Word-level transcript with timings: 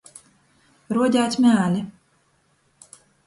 Ruodeit 0.97 1.37
mēli. 1.45 1.83